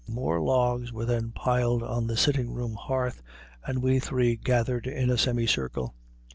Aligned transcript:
More 0.09 0.41
logs 0.41 0.91
were 0.91 1.05
then 1.05 1.29
piled 1.31 1.83
on 1.83 2.07
the 2.07 2.17
sitting 2.17 2.51
room 2.55 2.73
hearth, 2.73 3.21
and 3.63 3.83
we 3.83 3.99
three 3.99 4.35
gathered 4.35 4.87
in 4.87 5.11
a 5.11 5.17
semi 5.19 5.45
circle. 5.45 5.93